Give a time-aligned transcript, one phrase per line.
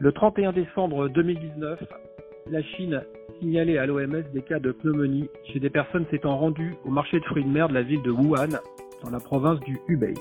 [0.00, 1.82] Le 31 décembre 2019,
[2.52, 3.02] la Chine
[3.40, 7.24] signalait à l'OMS des cas de pneumonie chez des personnes s'étant rendues au marché de
[7.24, 8.60] fruits de mer de la ville de Wuhan,
[9.02, 10.14] dans la province du Hubei.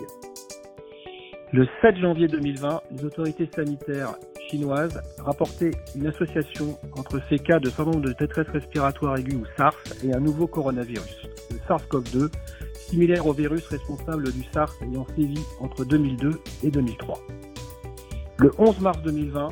[1.54, 4.16] Le 7 janvier 2020, les autorités sanitaires
[4.50, 9.78] chinoises rapportaient une association entre ces cas de syndrome de détresse respiratoire aiguë ou SARS
[10.04, 12.32] et un nouveau coronavirus, le SARS-CoV-2,
[12.74, 16.32] similaire au virus responsable du SARS ayant sévi entre 2002
[16.64, 17.20] et 2003.
[18.40, 19.50] Le 11 mars 2020,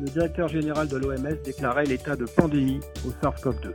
[0.00, 3.72] le directeur général de l'OMS déclarait l'état de pandémie au SARS-CoV-2.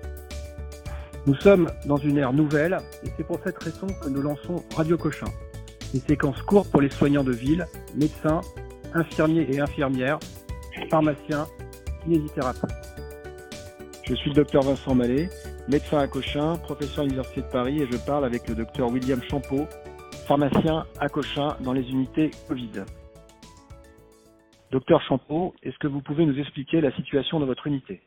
[1.28, 4.98] Nous sommes dans une ère nouvelle et c'est pour cette raison que nous lançons Radio
[4.98, 5.28] Cochin.
[5.94, 8.42] Des séquences courtes pour les soignants de ville, médecins,
[8.94, 10.20] infirmiers et infirmières,
[10.90, 11.48] pharmaciens,
[12.04, 12.72] kinésithérapeutes.
[14.04, 15.30] Je suis le docteur Vincent Mallet,
[15.68, 19.22] médecin à Cochin, professeur à l'Université de Paris et je parle avec le docteur William
[19.30, 19.68] Champeau,
[20.28, 22.84] pharmacien à Cochin dans les unités Covid.
[24.72, 28.02] Docteur Champeau, est-ce que vous pouvez nous expliquer la situation de votre unité?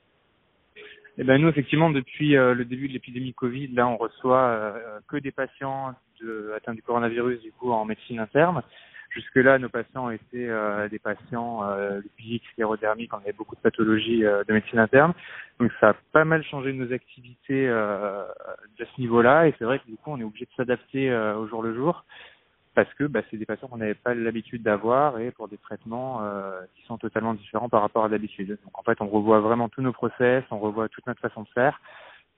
[1.18, 4.98] Eh ben nous effectivement depuis euh, le début de l'épidémie Covid, là on reçoit euh,
[5.06, 5.94] que des patients
[6.56, 8.62] atteints du coronavirus du coup en médecine interne.
[9.10, 11.62] Jusque-là, nos patients étaient euh, des patients
[12.02, 15.12] lipidiques, sclérodermiques, on avait beaucoup de pathologies de médecine interne.
[15.60, 19.86] Donc ça a pas mal changé nos activités de ce niveau-là et c'est vrai que
[19.86, 22.04] du coup on est obligé de s'adapter au jour le jour
[22.75, 26.22] parce que bah, c'est des patients qu'on n'avait pas l'habitude d'avoir et pour des traitements
[26.22, 28.58] euh, qui sont totalement différents par rapport à d'habitude.
[28.64, 31.48] Donc en fait, on revoit vraiment tous nos process, on revoit toute notre façon de
[31.48, 31.80] faire.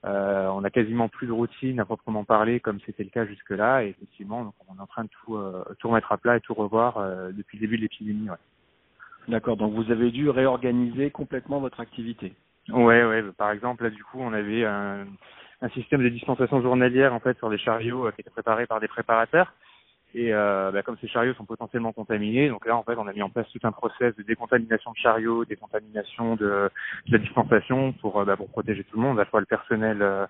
[0.05, 3.83] Euh, on a quasiment plus de routine à proprement parler comme c'était le cas jusque-là
[3.83, 6.41] et effectivement, donc on est en train de tout, euh, tout remettre à plat et
[6.41, 8.29] tout revoir euh, depuis le début de l'épidémie.
[8.29, 8.37] Ouais.
[9.27, 12.33] D'accord, donc vous avez dû réorganiser complètement votre activité.
[12.69, 13.23] Ouais, ouais.
[13.37, 15.07] Par exemple, là du coup, on avait un,
[15.61, 18.79] un système de dispensation journalière en fait sur les chariots euh, qui était préparé par
[18.79, 19.51] des préparateurs.
[20.17, 23.13] Et euh, bah, comme ces chariots sont potentiellement contaminés, donc là en fait on a
[23.13, 26.71] mis en place tout un process de décontamination de chariots, décontamination de,
[27.05, 29.45] de la dispensation pour, euh, bah, pour protéger tout le monde, à la fois le
[29.45, 30.25] personnel euh,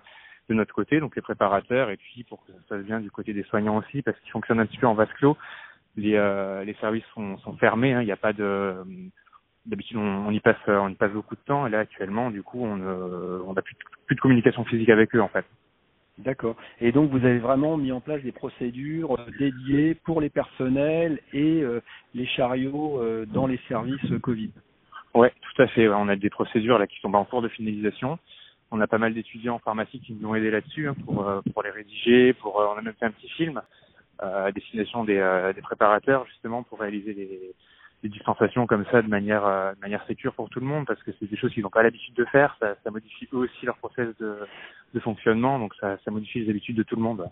[0.50, 3.10] de notre côté, donc les préparateurs, et puis pour que ça se passe bien du
[3.10, 5.38] côté des soignants aussi, parce qu'ils fonctionnent un petit peu en vase clos.
[5.96, 8.74] Les, services sont, fermés, hein, il n'y a pas de
[9.64, 12.64] d'habitude on, y passe on y passe beaucoup de temps et là actuellement du coup
[12.64, 15.46] on on n'a plus de communication physique avec eux en fait.
[16.18, 16.56] D'accord.
[16.80, 21.20] Et donc vous avez vraiment mis en place des procédures euh, dédiées pour les personnels
[21.32, 21.80] et euh,
[22.14, 24.50] les chariots euh, dans les services Covid.
[25.14, 25.88] Ouais, tout à fait.
[25.88, 28.18] On a des procédures là qui sont en cours de finalisation.
[28.72, 31.70] On a pas mal d'étudiants en pharmacie qui nous ont aidés là-dessus hein, pour les
[31.70, 32.32] rédiger.
[32.34, 33.62] Pour on a même fait un petit film
[34.18, 37.54] à destination des, des préparateurs justement pour réaliser les
[38.02, 41.02] des dispensations comme ça de manière euh, de manière sécure pour tout le monde parce
[41.02, 42.56] que c'est des choses qu'ils n'ont pas l'habitude de faire.
[42.60, 44.36] Ça, ça modifie eux aussi leur process de,
[44.94, 47.28] de fonctionnement donc ça, ça modifie les habitudes de tout le monde.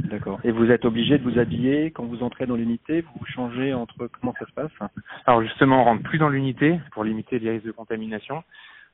[0.00, 0.38] D'accord.
[0.44, 3.72] Et vous êtes obligé de vous habiller quand vous entrez dans l'unité vous vous changez
[3.72, 4.72] entre comment ça se passe?
[5.26, 8.44] Alors justement on rentre plus dans l'unité pour limiter les risques de contamination.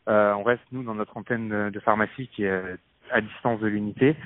[0.08, 2.76] Euh, on reste nous dans notre antenne de pharmacie qui est
[3.12, 4.16] à distance de l'unité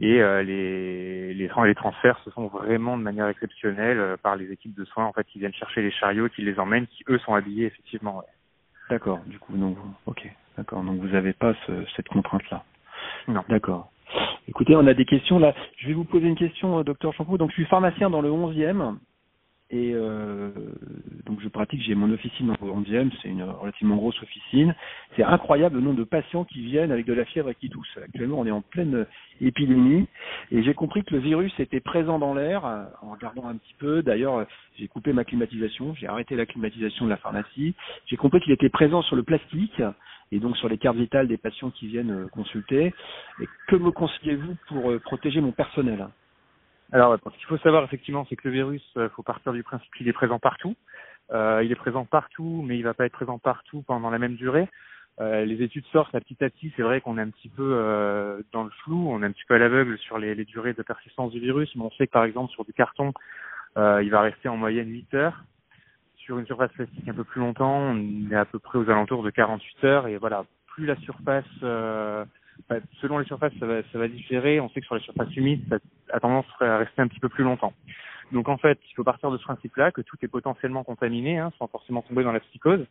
[0.00, 4.50] et euh, les, les, les transferts se font vraiment de manière exceptionnelle euh, par les
[4.52, 7.18] équipes de soins en fait qui viennent chercher les chariots, qui les emmènent, qui eux
[7.18, 8.18] sont habillés effectivement.
[8.18, 8.24] Ouais.
[8.90, 9.76] D'accord, du coup donc
[10.06, 12.64] ok, d'accord, donc vous n'avez pas ce, cette contrainte là.
[13.28, 13.44] Non.
[13.48, 13.90] D'accord.
[14.48, 15.54] Écoutez, on a des questions là.
[15.78, 17.38] Je vais vous poser une question, euh, docteur Champoux.
[17.38, 18.96] Donc je suis pharmacien dans le 11e
[19.72, 20.50] et euh,
[21.24, 24.74] donc je pratique, j'ai mon officine en 11e, c'est une relativement grosse officine.
[25.16, 27.98] C'est incroyable le nombre de patients qui viennent avec de la fièvre et qui toussent.
[28.04, 29.06] Actuellement, on est en pleine
[29.40, 30.06] épidémie
[30.50, 32.66] et j'ai compris que le virus était présent dans l'air
[33.00, 34.02] en regardant un petit peu.
[34.02, 34.46] D'ailleurs,
[34.78, 37.74] j'ai coupé ma climatisation, j'ai arrêté la climatisation de la pharmacie.
[38.06, 39.82] J'ai compris qu'il était présent sur le plastique
[40.32, 42.94] et donc sur les cartes vitales des patients qui viennent consulter.
[43.40, 46.08] Et que me conseillez-vous pour euh, protéger mon personnel?
[46.92, 49.62] Alors, ce qu'il faut savoir effectivement, c'est que le virus, il euh, faut partir du
[49.62, 50.76] principe qu'il est présent partout.
[51.32, 54.34] Euh, il est présent partout, mais il va pas être présent partout pendant la même
[54.36, 54.68] durée.
[55.20, 56.72] Euh, les études sortent à petit à petit.
[56.76, 59.44] C'est vrai qu'on est un petit peu euh, dans le flou, on est un petit
[59.46, 62.12] peu à l'aveugle sur les, les, durées de persistance du virus, mais on sait que
[62.12, 63.12] par exemple sur du carton,
[63.76, 65.44] euh, il va rester en moyenne 8 heures.
[66.16, 69.22] Sur une surface plastique un peu plus longtemps, on est à peu près aux alentours
[69.22, 70.06] de 48 heures.
[70.06, 72.24] Et voilà, plus la surface euh,
[72.68, 74.60] bah, selon les surfaces, ça va, ça va différer.
[74.60, 75.78] On sait que sur les surfaces humides, ça
[76.12, 77.72] a tendance à rester un petit peu plus longtemps.
[78.32, 81.52] Donc en fait, il faut partir de ce principe-là que tout est potentiellement contaminé, hein,
[81.58, 82.86] sans forcément tomber dans la psychose.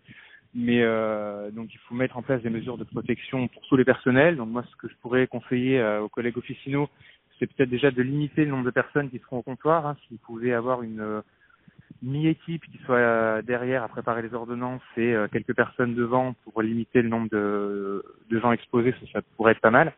[0.54, 3.86] Mais euh, donc il faut mettre en place des mesures de protection pour tous les
[3.86, 4.36] personnels.
[4.36, 6.90] Donc moi, ce que je pourrais conseiller euh, aux collègues officinaux,
[7.40, 9.88] c'est peut-être déjà de limiter le nombre de personnes qui seront au comptoir.
[9.88, 11.24] Hein, S'il pouvait avoir une
[12.02, 16.62] mi-équipe qui soit euh, derrière à préparer les ordonnances et euh, quelques personnes devant pour
[16.62, 19.94] limiter le nombre de, de gens exposés, ça, pourrait être pas mal.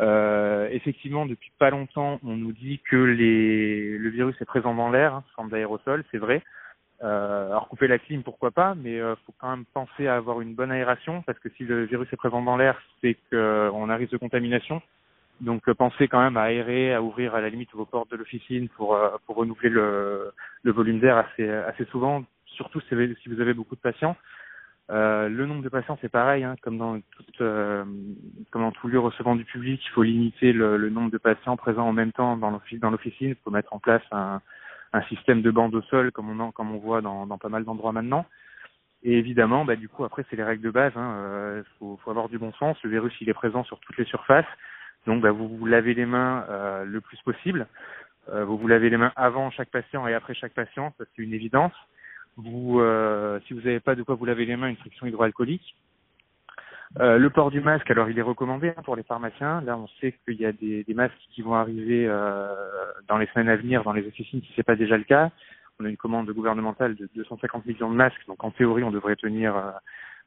[0.00, 4.90] Euh, effectivement, depuis pas longtemps, on nous dit que les, le virus est présent dans
[4.90, 6.42] l'air, hein, sous forme d'aérosol, c'est vrai.
[7.02, 10.40] Euh, alors couper la clim, pourquoi pas, mais euh, faut quand même penser à avoir
[10.40, 13.96] une bonne aération parce que si le virus est présent dans l'air, c'est qu'on a
[13.96, 14.80] risque de contamination.
[15.40, 18.16] Donc euh, pensez quand même à aérer, à ouvrir à la limite vos portes de
[18.16, 20.32] l'officine pour euh, pour renouveler le,
[20.62, 24.16] le volume d'air assez assez souvent, surtout si vous avez beaucoup de patients.
[24.90, 27.84] Euh, le nombre de patients, c'est pareil, hein, comme dans toute, euh,
[28.50, 31.56] comme dans tout lieu recevant du public, il faut limiter le, le nombre de patients
[31.56, 33.28] présents en même temps dans l'officine.
[33.30, 34.42] Il faut mettre en place un,
[34.92, 37.48] un système de bande au sol, comme on, en, comme on voit dans, dans pas
[37.48, 38.26] mal d'endroits maintenant.
[39.02, 40.92] Et évidemment, bah, du coup, après, c'est les règles de base.
[40.94, 42.76] Il hein, euh, faut, faut, avoir du bon sens.
[42.84, 44.46] Le virus, il est présent sur toutes les surfaces.
[45.06, 47.66] Donc, bah, vous vous lavez les mains euh, le plus possible.
[48.30, 50.94] Euh, vous vous lavez les mains avant chaque patient et après chaque patient.
[50.98, 51.74] Ça, c'est une évidence.
[52.36, 55.76] Vous, euh, si vous n'avez pas de quoi vous laver les mains, une friction hydroalcoolique.
[57.00, 59.60] Euh, le port du masque, alors il est recommandé hein, pour les pharmaciens.
[59.62, 62.54] Là, on sait qu'il y a des, des, masques qui vont arriver euh,
[63.08, 65.30] dans les semaines à venir dans les officines si c'est pas déjà le cas.
[65.80, 69.16] On a une commande gouvernementale de 250 millions de masques, donc en théorie, on devrait
[69.16, 69.70] tenir euh,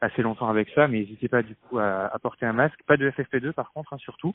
[0.01, 2.79] assez longtemps avec ça, mais n'hésitez pas du coup à, à, porter un masque.
[2.85, 4.33] Pas de FFP2 par contre, hein, surtout.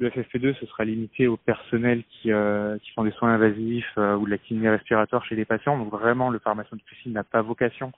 [0.00, 4.16] Le FFP2, ce sera limité au personnel qui, euh, qui font des soins invasifs euh,
[4.16, 5.76] ou de la kiné respiratoire chez les patients.
[5.76, 7.92] Donc vraiment, le pharmacien de piscine n'a pas vocation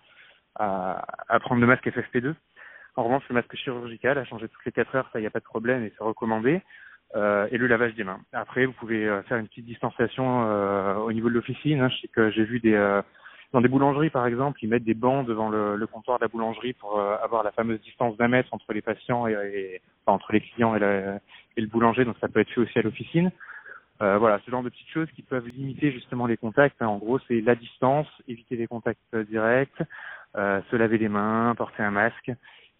[0.56, 2.34] à, à, prendre le masque FFP2.
[2.96, 5.30] En revanche, le masque chirurgical a changé toutes les 4 heures, ça, il n'y a
[5.30, 6.60] pas de problème et c'est recommandé.
[7.14, 8.20] Euh, et le lavage des mains.
[8.32, 11.82] Après, vous pouvez euh, faire une petite distanciation euh, au niveau de l'officine.
[11.82, 11.88] Hein.
[11.90, 12.74] Je sais que j'ai vu des
[13.52, 16.28] dans des boulangeries, par exemple, ils mettent des bancs devant le, le comptoir de la
[16.28, 20.16] boulangerie pour euh, avoir la fameuse distance d'un mètre entre les patients et, et enfin,
[20.16, 21.18] entre les clients et, la,
[21.56, 22.04] et, le boulanger.
[22.04, 23.30] Donc ça peut être fait aussi à l'officine.
[24.00, 26.80] Euh, voilà, ce genre de petites choses qui peuvent limiter justement les contacts.
[26.82, 26.88] Hein.
[26.88, 29.82] En gros, c'est la distance, éviter les contacts euh, directs,
[30.36, 32.32] euh, se laver les mains, porter un masque,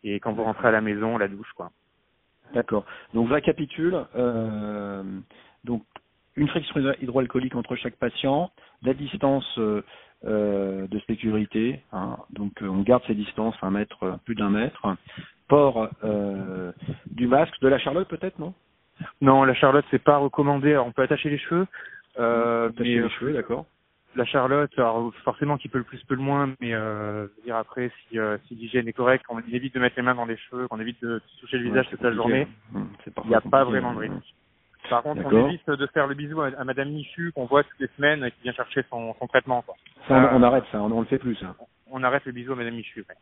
[0.02, 1.70] et quand vous rentrez à la maison, la douche, quoi.
[2.54, 2.84] D'accord.
[3.14, 4.04] Donc récapitule.
[4.16, 5.02] Euh,
[5.64, 5.82] donc
[6.36, 8.50] une friction hydroalcoolique entre chaque patient,
[8.82, 9.82] la distance euh,
[10.24, 11.80] euh, de sécurité.
[11.92, 12.16] Hein.
[12.30, 14.86] Donc on garde ses distances, un mètre, plus d'un mètre.
[15.48, 15.90] Port
[17.22, 18.52] du masque, de la Charlotte peut-être, non?
[19.20, 20.72] Non, la Charlotte c'est pas recommandé.
[20.72, 21.66] Alors, on peut attacher les cheveux.
[22.19, 23.64] Euh, attacher les cheveux, d'accord.
[24.16, 27.90] La Charlotte, alors forcément qui peut le plus peut le moins, mais euh, dire après
[27.96, 30.66] si, euh, si l'hygiène est correcte, qu'on évite de mettre les mains dans les cheveux,
[30.69, 33.94] qu'on évite de toucher le visage toute la journée, hum, il n'y a pas vraiment
[33.94, 34.34] de risque.
[34.90, 37.80] Par contre, on évite de faire le bisou à, à Madame Michu qu'on voit toutes
[37.80, 39.62] les semaines qui vient chercher son, son traitement.
[39.62, 39.76] Quoi.
[40.08, 41.36] Ça, on, on, arrête ça, on, on le fait plus.
[41.36, 41.54] Ça.
[41.90, 43.04] On arrête le bisou à Madame Michu.
[43.08, 43.14] Ouais.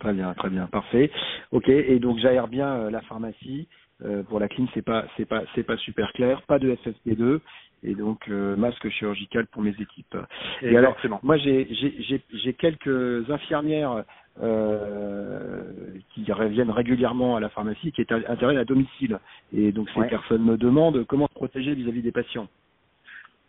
[0.00, 1.10] Très bien, très bien, parfait.
[1.52, 3.68] Ok, et donc j'aère bien euh, la pharmacie.
[4.04, 6.42] Euh, pour la clim, c'est pas, c'est pas, c'est pas super clair.
[6.42, 7.40] Pas de FFP2
[7.82, 10.16] et donc euh, masque chirurgical pour mes équipes.
[10.60, 14.04] Et, et alors, moi j'ai, j'ai, j'ai quelques infirmières
[14.38, 19.18] qui reviennent régulièrement à la pharmacie, qui est interviennent à domicile.
[19.54, 20.08] Et donc ces ouais.
[20.08, 22.48] personnes me demandent comment se protéger vis-à-vis -vis des patients.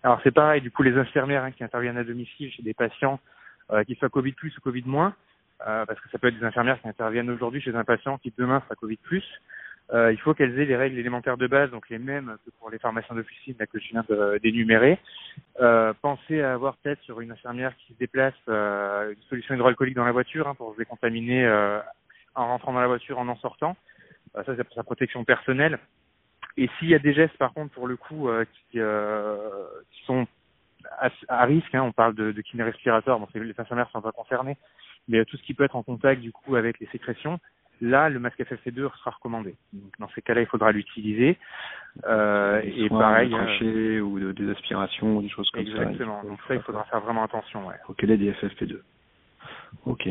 [0.03, 3.19] Alors c'est pareil, du coup les infirmières hein, qui interviennent à domicile chez des patients,
[3.85, 5.13] qu'ils soient Covid plus ou Covid moins,
[5.65, 8.33] euh, parce que ça peut être des infirmières qui interviennent aujourd'hui chez un patient qui
[8.37, 9.23] demain sera Covid plus.
[9.93, 12.69] Euh, il faut qu'elles aient les règles élémentaires de base, donc les mêmes que pour
[12.69, 14.05] les pharmaciens d'officine que je viens
[14.43, 14.99] d'énumérer.
[15.61, 19.95] Euh, pensez à avoir peut-être sur une infirmière qui se déplace euh, une solution hydroalcoolique
[19.95, 21.79] dans la voiture hein, pour se décontaminer euh,
[22.35, 23.77] en rentrant dans la voiture, en en sortant.
[24.35, 25.79] Euh, ça, c'est pour sa protection personnelle.
[26.57, 28.29] Et s'il y a des gestes, par contre, pour le coup,
[28.71, 30.27] qui, qui sont
[30.99, 34.11] à, à risque, hein, on parle de, de kiné respiratoire, bon, les infirmières sont pas
[34.11, 34.57] concernées,
[35.07, 37.39] mais tout ce qui peut être en contact du coup avec les sécrétions,
[37.81, 39.55] Là, le masque FFP2 sera recommandé.
[39.71, 41.37] Donc, dans ces cas-là, il faudra l'utiliser.
[42.07, 45.85] Euh, et pareil, euh, ou de, des aspirations ou des choses comme exactement.
[45.85, 45.91] ça.
[45.91, 46.23] Exactement.
[46.23, 47.67] Donc ça, il faudra faire vraiment attention.
[47.67, 47.75] Ouais.
[47.85, 48.79] Faut qu'elle ait des FFP2.
[49.85, 50.07] Ok.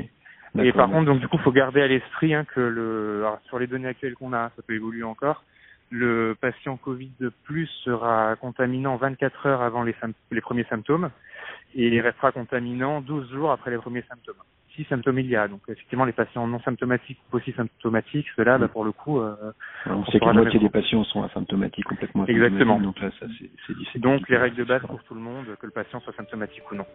[0.58, 3.58] Et par contre, donc du coup, faut garder à l'esprit hein, que le, alors, sur
[3.58, 5.44] les données actuelles qu'on a, ça peut évoluer encore.
[5.90, 9.94] Le patient Covid de plus sera contaminant 24 heures avant les,
[10.30, 11.10] les premiers symptômes
[11.74, 14.34] et il restera contaminant 12 jours après les premiers symptômes
[14.76, 15.48] si symptômes il y a.
[15.48, 19.34] Donc effectivement, les patients non symptomatiques ou aussi symptomatiques, ceux-là, bah, pour le coup, euh,
[19.86, 22.26] on, on sait que la moitié des patients sont asymptomatiques complètement.
[22.26, 22.78] Exactement.
[22.80, 23.26] Donc là, ça,
[23.92, 26.70] c'est, donc les règles de base pour tout le monde, que le patient soit symptomatique
[26.70, 26.86] ou non.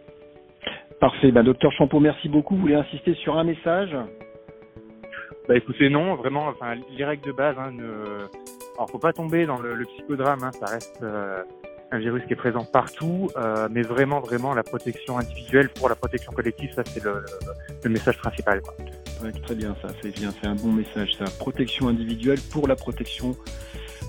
[1.00, 1.32] Parfait.
[1.32, 2.54] Bah, docteur Champeau, merci beaucoup.
[2.54, 3.94] Vous voulez insister sur un message?
[5.48, 6.46] Bah écoutez, non, vraiment.
[6.46, 8.28] Enfin, les règles de base, hein, ne...
[8.76, 10.44] alors faut pas tomber dans le, le psychodrame.
[10.44, 11.02] Hein, ça reste.
[11.02, 11.42] Euh
[11.92, 15.94] un virus qui est présent partout, euh, mais vraiment, vraiment la protection individuelle pour la
[15.94, 17.22] protection collective, ça c'est le,
[17.84, 18.62] le, message principal.
[18.62, 18.74] Quoi.
[19.22, 21.24] Ouais, très bien, ça c'est bien, c'est un bon message, ça.
[21.38, 23.36] Protection individuelle pour la protection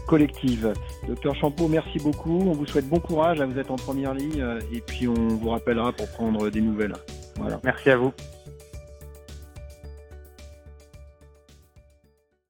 [0.08, 0.74] collective.
[1.08, 2.40] Docteur Champeau, merci beaucoup.
[2.48, 3.42] On vous souhaite bon courage.
[3.42, 6.94] Vous êtes en première ligne et puis on vous rappellera pour prendre des nouvelles.
[7.38, 7.60] Voilà.
[7.64, 8.14] Merci à vous.